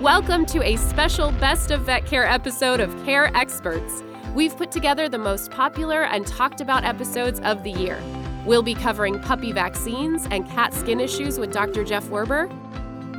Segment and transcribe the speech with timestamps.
[0.00, 4.02] Welcome to a special Best of Vet Care episode of Care Experts.
[4.34, 8.02] We've put together the most popular and talked about episodes of the year.
[8.46, 11.84] We'll be covering puppy vaccines and cat skin issues with Dr.
[11.84, 12.48] Jeff Werber,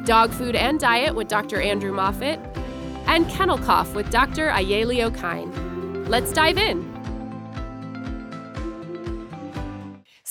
[0.07, 1.61] dog food and diet with Dr.
[1.61, 2.39] Andrew Moffatt,
[3.05, 4.49] and kennel cough with Dr.
[4.49, 6.09] Ayeley Okine.
[6.09, 6.90] Let's dive in.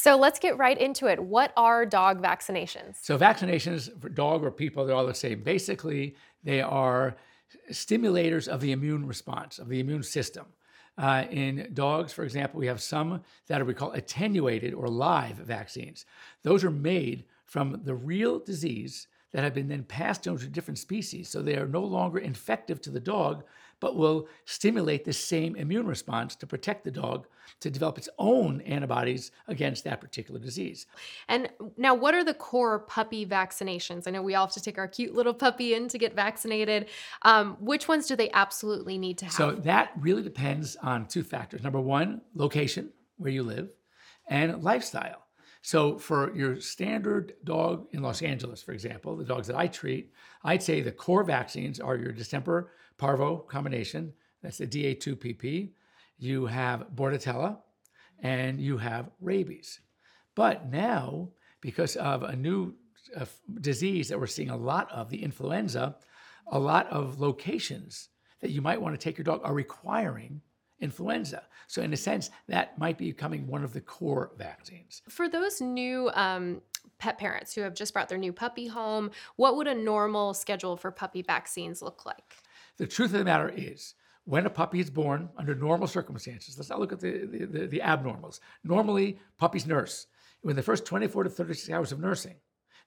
[0.02, 1.22] So let's get right into it.
[1.22, 2.96] What are dog vaccinations?
[3.02, 5.42] So vaccinations for dog or people, they're all the same.
[5.42, 7.16] Basically, they are
[7.70, 10.46] stimulators of the immune response, of the immune system.
[10.96, 15.36] Uh, in dogs, for example, we have some that are we call attenuated or live
[15.36, 16.06] vaccines.
[16.44, 20.78] Those are made from the real disease that have been then passed on to different
[20.78, 21.28] species.
[21.28, 23.44] So they are no longer infective to the dog,
[23.80, 27.26] but will stimulate the same immune response to protect the dog
[27.60, 30.86] to develop its own antibodies against that particular disease.
[31.28, 34.06] And now, what are the core puppy vaccinations?
[34.06, 36.88] I know we all have to take our cute little puppy in to get vaccinated.
[37.22, 39.34] Um, which ones do they absolutely need to have?
[39.34, 41.62] So that really depends on two factors.
[41.62, 43.68] Number one, location, where you live,
[44.28, 45.26] and lifestyle.
[45.62, 50.12] So for your standard dog in Los Angeles, for example, the dogs that I treat,
[50.42, 54.12] I'd say the core vaccines are your distemper parvo combination.
[54.42, 55.70] That's the DA2PP.
[56.18, 57.58] You have Bordetella
[58.22, 59.80] and you have rabies.
[60.34, 61.30] But now,
[61.62, 62.74] because of a new
[63.16, 63.24] uh,
[63.60, 65.96] disease that we're seeing a lot of, the influenza,
[66.48, 68.10] a lot of locations
[68.40, 70.42] that you might want to take your dog are requiring
[70.80, 71.42] influenza.
[71.68, 75.02] So, in a sense, that might be becoming one of the core vaccines.
[75.08, 76.60] For those new um,
[76.98, 80.76] pet parents who have just brought their new puppy home, what would a normal schedule
[80.76, 82.36] for puppy vaccines look like?
[82.80, 83.94] The truth of the matter is,
[84.24, 87.66] when a puppy is born under normal circumstances, let's not look at the, the, the,
[87.66, 88.40] the abnormals.
[88.64, 90.06] Normally, puppies nurse.
[90.44, 92.36] In the first 24 to 36 hours of nursing,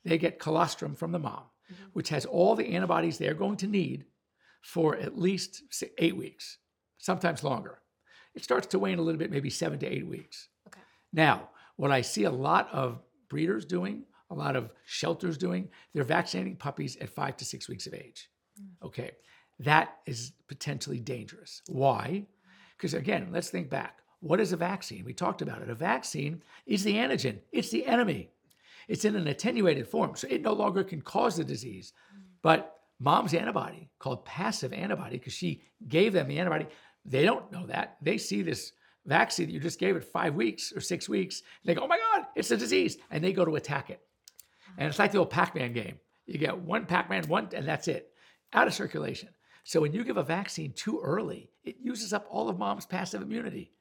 [0.04, 1.84] they get colostrum from the mom, mm-hmm.
[1.94, 4.06] which has all the antibodies they're going to need
[4.62, 5.64] for at least
[5.98, 6.58] eight weeks,
[6.98, 7.80] sometimes longer
[8.36, 10.50] it starts to wane a little bit, maybe seven to eight weeks.
[10.68, 10.82] Okay.
[11.12, 16.04] Now, what I see a lot of breeders doing, a lot of shelters doing, they're
[16.04, 18.30] vaccinating puppies at five to six weeks of age.
[18.60, 18.88] Mm.
[18.88, 19.12] Okay.
[19.64, 21.62] That is potentially dangerous.
[21.68, 22.26] Why?
[22.78, 24.00] Because again, let's think back.
[24.20, 25.04] What is a vaccine?
[25.06, 25.70] We talked about it.
[25.70, 28.30] A vaccine is the antigen, it's the enemy.
[28.88, 31.94] It's in an attenuated form, so it no longer can cause the disease.
[32.42, 36.68] But mom's antibody, called passive antibody, because she gave them the antibody,
[37.06, 37.98] they don't know that.
[38.02, 38.74] They see this
[39.06, 41.44] vaccine that you just gave it five weeks or six weeks.
[41.64, 42.98] they go, oh my God, it's a disease.
[43.12, 44.02] And they go to attack it.
[44.78, 46.00] And it's like the old Pac Man game.
[46.26, 48.12] You get one Pac Man, one, and that's it,
[48.54, 49.30] out of circulation.
[49.64, 53.22] So when you give a vaccine too early, it uses up all of mom's passive
[53.22, 53.72] immunity.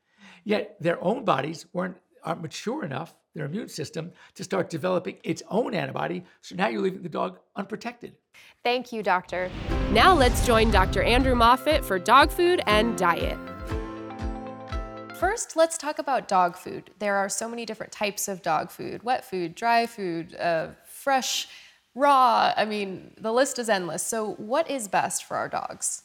[0.45, 5.43] Yet their own bodies weren't aren't mature enough, their immune system, to start developing its
[5.51, 6.25] own antibody.
[6.41, 8.15] So now you're leaving the dog unprotected.
[8.63, 9.51] Thank you, doctor.
[9.91, 11.03] Now let's join Dr.
[11.03, 13.37] Andrew Moffatt for dog food and diet.
[15.19, 16.91] First, let's talk about dog food.
[16.99, 21.49] There are so many different types of dog food wet food, dry food, uh, fresh,
[21.95, 22.53] raw.
[22.57, 24.03] I mean, the list is endless.
[24.03, 26.03] So, what is best for our dogs?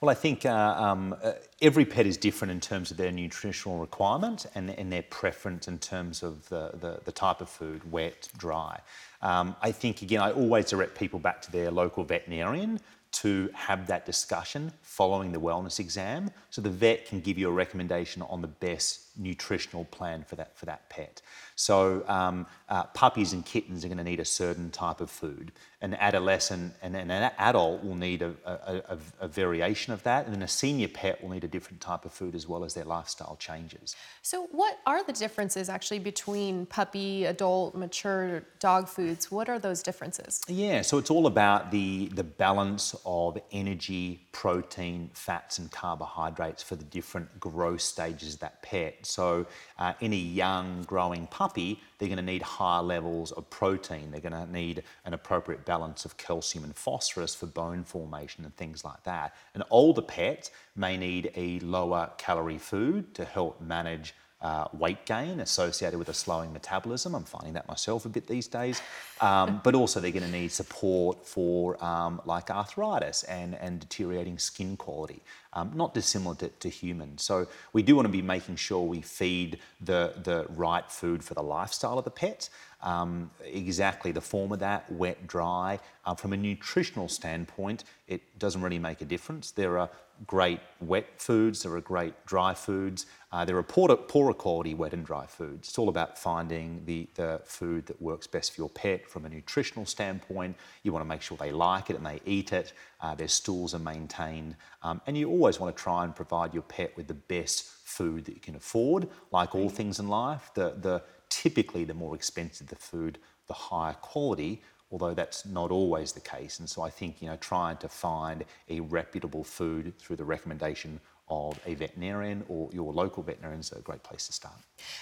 [0.00, 3.78] Well, I think uh, um, uh, every pet is different in terms of their nutritional
[3.78, 8.28] requirement and, and their preference in terms of the, the, the type of food, wet,
[8.36, 8.80] dry.
[9.22, 12.80] Um, I think, again, I always direct people back to their local veterinarian
[13.12, 17.52] to have that discussion following the wellness exam so the vet can give you a
[17.52, 21.22] recommendation on the best nutritional plan for that for that pet.
[21.56, 25.52] So um, uh, puppies and kittens are going to need a certain type of food.
[25.80, 30.34] An adolescent and an adult will need a, a, a, a, variation of that, and
[30.34, 32.86] then a senior pet will need a different type of food as well as their
[32.86, 33.94] lifestyle changes.
[34.22, 39.30] So, what are the differences actually between puppy, adult, mature dog foods?
[39.30, 40.40] What are those differences?
[40.48, 46.76] Yeah, so it's all about the the balance of energy, protein, fats, and carbohydrates for
[46.76, 49.03] the different growth stages of that pet.
[49.04, 49.46] So,
[49.78, 54.10] uh, young growing puppy, they're going to need higher levels of protein.
[54.10, 58.54] They're going to need an appropriate balance of calcium and phosphorus for bone formation and
[58.56, 59.34] things like that.
[59.54, 64.14] An older pet may need a lower calorie food to help manage
[64.44, 67.14] uh, weight gain associated with a slowing metabolism.
[67.14, 68.82] I'm finding that myself a bit these days.
[69.22, 74.38] Um, but also, they're going to need support for um, like arthritis and, and deteriorating
[74.38, 75.22] skin quality,
[75.54, 77.22] um, not dissimilar to, to, humans.
[77.22, 81.32] So, we do want to be making sure we feed the, the right food for
[81.32, 82.50] the lifestyle of the pet.
[82.84, 85.80] Um, exactly the form of that, wet, dry.
[86.04, 89.50] Uh, from a nutritional standpoint, it doesn't really make a difference.
[89.50, 89.88] There are
[90.26, 94.92] great wet foods, there are great dry foods, uh, there are poorer, poorer, quality wet
[94.92, 95.68] and dry foods.
[95.68, 99.28] It's all about finding the, the food that works best for your pet from a
[99.28, 100.56] nutritional standpoint.
[100.82, 103.74] You want to make sure they like it and they eat it, uh, their stools
[103.74, 107.14] are maintained, um, and you always want to try and provide your pet with the
[107.14, 109.08] best food that you can afford.
[109.32, 113.94] Like all things in life, the, the typically the more expensive the food, the higher
[113.94, 114.62] quality
[114.94, 116.60] although that's not always the case.
[116.60, 121.00] And so I think, you know, trying to find a reputable food through the recommendation
[121.28, 124.54] of a veterinarian or your local veterinarian is a great place to start.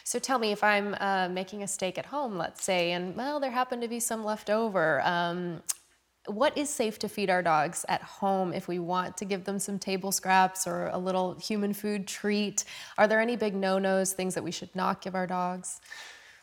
[0.04, 3.38] So tell me if I'm uh, making a steak at home, let's say, and well,
[3.38, 5.02] there happened to be some left over.
[5.02, 5.62] Um,
[6.26, 9.58] what is safe to feed our dogs at home if we want to give them
[9.58, 12.64] some table scraps or a little human food treat?
[12.96, 15.80] Are there any big no nos, things that we should not give our dogs?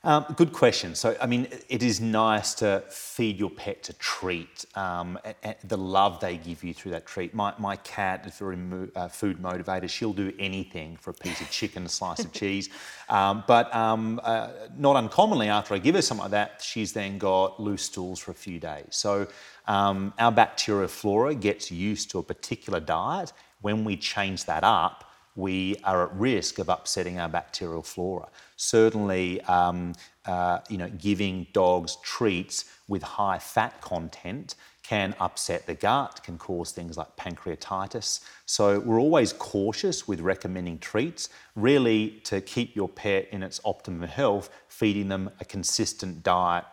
[0.02, 0.96] Um, good question.
[0.96, 5.56] So, I mean, it is nice to feed your pet to treat, um, and, and
[5.66, 7.34] the love they give you through that treat.
[7.34, 9.92] My, my cat is very mo- uh, food motivated.
[9.92, 12.70] She'll do anything for a piece of chicken, a slice of cheese.
[13.10, 17.18] Um, but um, uh, not uncommonly, after I give her something like that, she's then
[17.18, 18.86] got loose stools for a few days.
[18.92, 19.28] So,
[19.70, 23.32] um, our bacterial flora gets used to a particular diet.
[23.62, 25.06] When we change that up,
[25.36, 28.30] we are at risk of upsetting our bacterial flora.
[28.58, 29.94] Certainly, um,
[30.26, 36.40] uh, you know, giving dogs treats with high fat content can upset the gut, can
[36.40, 38.22] cause things like pancreatitis.
[38.48, 41.30] So we're always cautious with recommending treats.
[41.56, 46.66] Really, to keep your pet in its optimum health, feeding them a consistent diet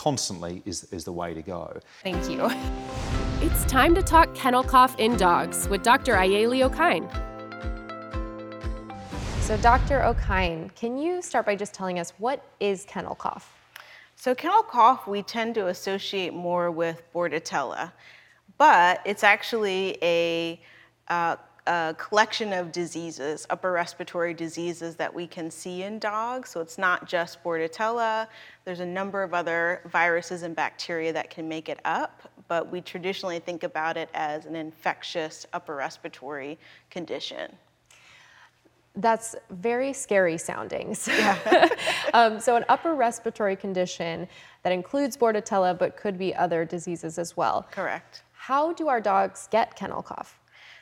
[0.00, 1.78] constantly is, is the way to go.
[2.02, 2.50] Thank you.
[3.42, 6.14] It's time to talk kennel cough in dogs with Dr.
[6.14, 7.08] Ayeley Okine.
[9.40, 10.00] So, Dr.
[10.00, 13.50] Okine, can you start by just telling us what is kennel cough?
[14.16, 17.92] So, kennel cough we tend to associate more with Bordetella,
[18.58, 20.60] but it's actually a,
[21.08, 21.36] uh,
[21.66, 26.50] a collection of diseases, upper respiratory diseases that we can see in dogs.
[26.50, 28.26] So, it's not just Bordetella,
[28.64, 32.80] there's a number of other viruses and bacteria that can make it up, but we
[32.80, 36.58] traditionally think about it as an infectious upper respiratory
[36.90, 37.56] condition.
[38.96, 40.94] That's very scary sounding.
[40.94, 41.68] So, yeah.
[42.14, 44.26] um, so, an upper respiratory condition
[44.62, 47.66] that includes Bordetella, but could be other diseases as well.
[47.70, 48.22] Correct.
[48.32, 50.39] How do our dogs get kennel cough?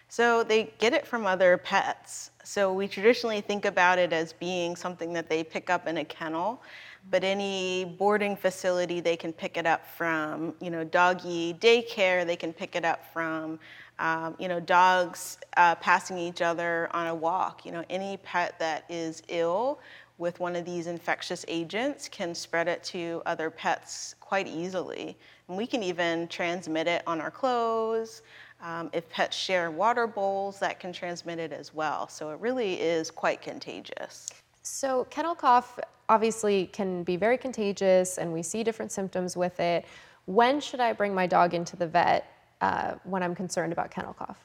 [0.08, 2.30] So, they get it from other pets.
[2.44, 6.04] So, we traditionally think about it as being something that they pick up in a
[6.04, 6.62] kennel,
[7.10, 12.36] but any boarding facility, they can pick it up from, you know, doggy daycare, they
[12.36, 13.58] can pick it up from
[13.98, 17.64] um, you know, dogs uh, passing each other on a walk.
[17.64, 19.80] You know, any pet that is ill
[20.18, 25.16] with one of these infectious agents can spread it to other pets quite easily.
[25.48, 28.22] And we can even transmit it on our clothes.
[28.60, 32.08] Um, if pets share water bowls, that can transmit it as well.
[32.08, 34.28] So it really is quite contagious.
[34.62, 35.78] So, kennel cough
[36.08, 39.86] obviously can be very contagious, and we see different symptoms with it.
[40.26, 44.12] When should I bring my dog into the vet uh, when I'm concerned about kennel
[44.12, 44.36] cough?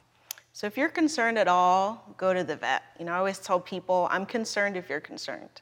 [0.53, 2.83] So if you're concerned at all, go to the vet.
[2.99, 5.61] You know, I always tell people, I'm concerned if you're concerned.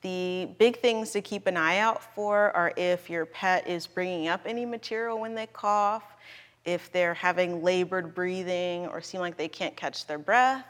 [0.00, 4.28] The big things to keep an eye out for are if your pet is bringing
[4.28, 6.11] up any material when they cough,
[6.64, 10.66] if they're having labored breathing or seem like they can't catch their breath,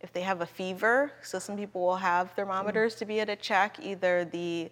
[0.00, 1.12] if they have a fever.
[1.22, 4.70] So some people will have thermometers to be able to check either the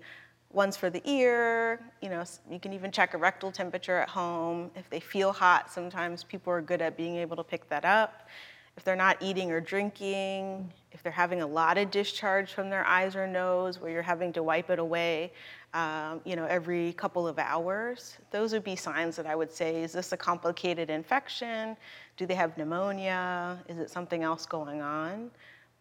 [0.53, 1.81] ones for the ear.
[2.01, 4.71] You know, you can even check a rectal temperature at home.
[4.77, 8.29] If they feel hot, sometimes people are good at being able to pick that up.
[8.77, 12.85] If they're not eating or drinking, if they're having a lot of discharge from their
[12.85, 15.33] eyes or nose, where you're having to wipe it away,
[15.77, 19.83] um, you know, every couple of hours, those would be signs that I would say:
[19.83, 21.77] Is this a complicated infection?
[22.17, 23.63] Do they have pneumonia?
[23.69, 25.31] Is it something else going on?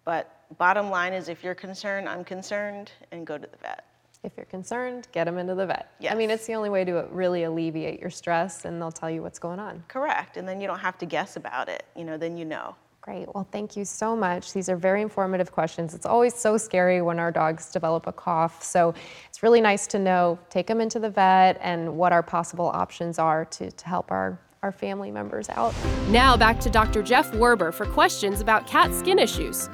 [0.04, 3.86] But bottom line is, if you're concerned, I'm concerned, and go to the vet
[4.26, 5.92] if you're concerned, get them into the vet.
[6.00, 6.12] Yes.
[6.12, 9.22] I mean, it's the only way to really alleviate your stress, and they'll tell you
[9.22, 9.84] what's going on.
[9.88, 10.38] Correct.
[10.38, 11.86] And then you don't have to guess about it.
[11.96, 12.76] You know, then you know.
[13.06, 13.28] Great.
[13.36, 14.52] Well, thank you so much.
[14.52, 15.94] These are very informative questions.
[15.94, 18.64] It's always so scary when our dogs develop a cough.
[18.64, 18.96] So
[19.30, 23.20] it's really nice to know, take them into the vet and what our possible options
[23.20, 25.76] are to, to help our, our family members out.
[26.10, 27.04] Now back to Dr.
[27.04, 29.70] Jeff Werber for questions about cat skin issues.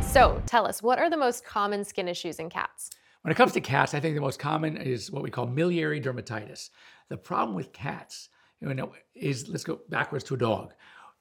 [0.00, 2.90] So tell us, what are the most common skin issues in cats?
[3.20, 6.00] When it comes to cats, I think the most common is what we call miliary
[6.00, 6.70] dermatitis.
[7.10, 8.28] The problem with cats
[8.62, 10.72] you know, is let's go backwards to a dog.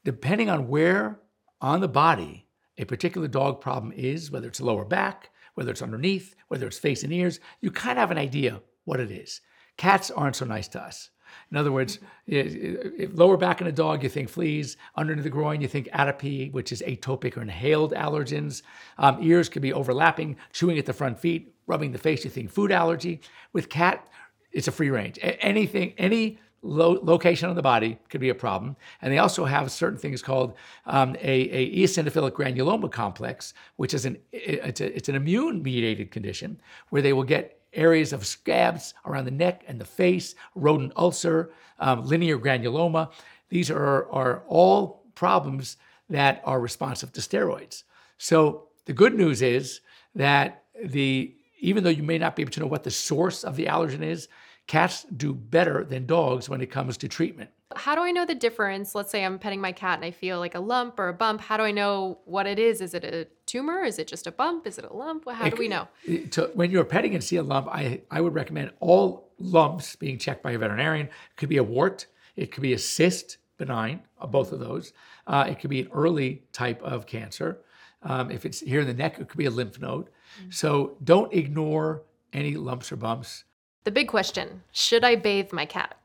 [0.04, 1.20] Depending on where
[1.60, 6.36] on the body a particular dog problem is, whether it's lower back, whether it's underneath,
[6.48, 9.42] whether it's face and ears, you kind of have an idea what it is.
[9.78, 11.10] Cats aren't so nice to us.
[11.50, 14.78] In other words, lower back in a dog, you think fleas.
[14.96, 18.64] Underneath the groin, you think atopy, which is atopic or inhaled allergens.
[18.98, 22.52] Um, ears could be overlapping, chewing at the front feet, rubbing the face, you think
[22.52, 23.22] food allergy.
[23.54, 24.08] With cat,
[24.52, 25.20] it's a free range.
[25.22, 28.76] Anything, any lo- location on the body could be a problem.
[29.02, 30.54] And they also have certain things called
[30.86, 36.12] um, a, a, eosinophilic granuloma complex, which is an it's, a, it's an immune mediated
[36.12, 40.92] condition where they will get areas of scabs around the neck and the face, rodent
[40.96, 43.12] ulcer, um, linear granuloma.
[43.50, 45.78] These are, are all problems
[46.10, 47.84] that are responsive to steroids.
[48.18, 49.82] So the good news is
[50.16, 53.56] that the even though you may not be able to know what the source of
[53.56, 54.28] the allergen is,
[54.68, 57.50] cats do better than dogs when it comes to treatment.
[57.76, 58.96] How do I know the difference?
[58.96, 61.42] Let's say I'm petting my cat and I feel like a lump or a bump.
[61.42, 62.82] How do I know what it is?
[62.82, 63.84] Is it a tumor?
[63.84, 64.68] Is it just a bump?
[64.68, 65.30] Is it a lump?
[65.30, 65.88] How do we know?
[66.32, 70.18] To, when you're petting and see a lump, I, I would recommend all lumps being
[70.18, 71.08] checked by a veterinarian.
[71.08, 74.92] It could be a wart, it could be a cyst, benign, uh, both of those.
[75.28, 77.60] Uh, it could be an early type of cancer.
[78.04, 80.06] Um, if it's here in the neck, it could be a lymph node.
[80.06, 80.52] Mm-hmm.
[80.52, 82.04] So don't ignore
[82.34, 83.44] any lumps or bumps.
[83.84, 85.98] The big question should I bathe my cat?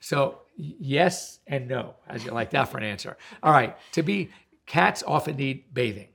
[0.00, 1.94] So, yes and no.
[2.08, 3.16] As you like that for an answer?
[3.42, 3.76] All right.
[3.92, 4.30] To be,
[4.66, 6.08] cats often need bathing.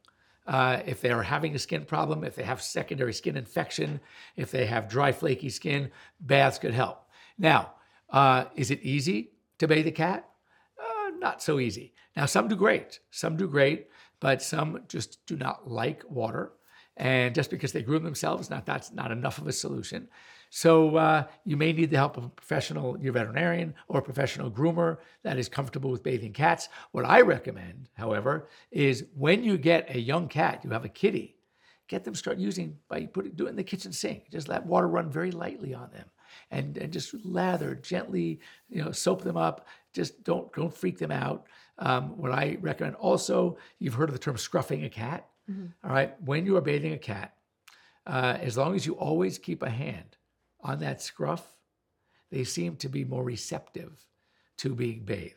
[0.46, 4.00] Uh, if they're having a skin problem, if they have secondary skin infection,
[4.36, 7.06] if they have dry, flaky skin, baths could help.
[7.38, 7.74] Now,
[8.10, 10.30] uh, is it easy to bathe a cat?
[10.80, 11.94] Uh, not so easy.
[12.16, 13.00] Now, some do great.
[13.12, 13.88] Some do great,
[14.20, 16.54] but some just do not like water.
[16.98, 20.08] And just because they groom themselves, not that's not enough of a solution.
[20.50, 24.50] So uh, you may need the help of a professional, your veterinarian or a professional
[24.50, 26.70] groomer that is comfortable with bathing cats.
[26.92, 31.36] What I recommend, however, is when you get a young cat, you have a kitty,
[31.88, 34.32] get them start using by putting do it in the kitchen sink.
[34.32, 36.06] Just let water run very lightly on them,
[36.50, 38.40] and and just lather gently,
[38.70, 39.68] you know, soap them up.
[39.94, 41.46] Just don't don't freak them out.
[41.80, 45.28] Um, what I recommend also, you've heard of the term scruffing a cat.
[45.50, 45.88] Mm-hmm.
[45.88, 47.34] All right, when you are bathing a cat,
[48.06, 50.18] uh, as long as you always keep a hand
[50.62, 51.46] on that scruff,
[52.32, 54.06] they seem to be more receptive
[54.58, 55.36] to being bathed.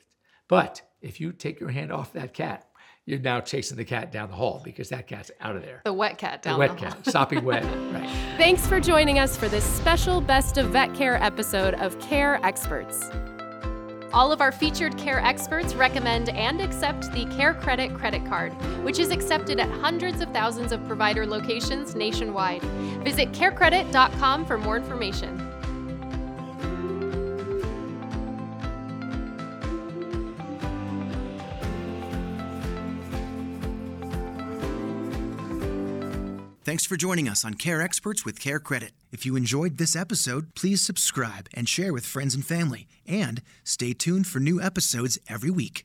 [0.49, 2.67] But if you take your hand off that cat,
[3.07, 5.83] you're now chasing the cat down the hall because that cat's out of there.
[5.85, 6.77] The wet cat down the hall.
[6.77, 7.65] wet the cat, sopping wet.
[7.91, 8.09] Right.
[8.37, 13.11] Thanks for joining us for this special Best of Vet Care episode of Care Experts.
[14.13, 18.53] All of our featured care experts recommend and accept the Care Credit credit card,
[18.85, 22.63] which is accepted at hundreds of thousands of provider locations nationwide.
[23.05, 25.40] Visit carecredit.com for more information.
[36.71, 38.93] Thanks for joining us on Care Experts with Care Credit.
[39.11, 42.87] If you enjoyed this episode, please subscribe and share with friends and family.
[43.09, 45.85] And stay tuned for new episodes every week.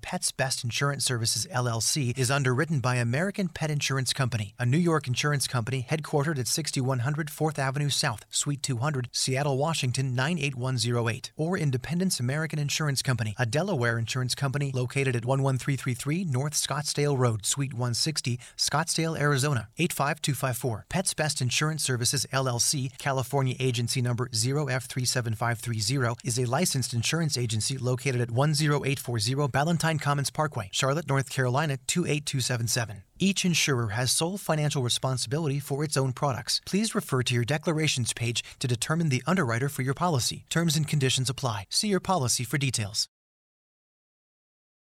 [0.00, 5.06] Pets Best Insurance Services LLC is underwritten by American Pet Insurance Company, a New York
[5.06, 12.20] insurance company headquartered at 6100 4th Avenue South, Suite 200, Seattle, Washington 98108, or Independence
[12.20, 18.38] American Insurance Company, a Delaware insurance company located at 11333 North Scottsdale Road, Suite 160,
[18.56, 20.86] Scottsdale, Arizona 85254.
[20.88, 28.20] Pets Best Insurance Services LLC, California agency number 0F37530, is a licensed insurance agency located
[28.20, 29.34] at 10840
[29.84, 33.02] Ballantyne Commons Parkway, Charlotte, North Carolina 28277.
[33.18, 36.62] Each insurer has sole financial responsibility for its own products.
[36.64, 40.46] Please refer to your declarations page to determine the underwriter for your policy.
[40.48, 41.66] Terms and conditions apply.
[41.68, 43.08] See your policy for details.